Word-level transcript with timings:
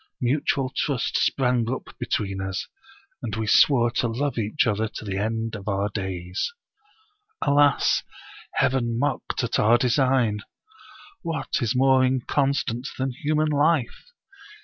Mutual 0.19 0.73
trust 0.75 1.15
sprang 1.17 1.69
up 1.71 1.95
between 1.99 2.41
us, 2.41 2.67
and 3.21 3.35
we 3.35 3.45
swore 3.45 3.91
to 3.91 4.07
love 4.07 4.35
each 4.39 4.65
other 4.65 4.87
to 4.87 5.05
the 5.05 5.19
end 5.19 5.53
of 5.55 5.67
our 5.67 5.89
days. 5.89 6.51
"Alas! 7.43 8.01
Heaven 8.55 8.97
mocked 8.97 9.43
at 9.43 9.59
our 9.59 9.77
design! 9.77 10.39
What 11.21 11.61
is 11.61 11.75
more 11.75 12.03
inconstant 12.03 12.87
than 12.97 13.11
human 13.11 13.49
life? 13.51 14.11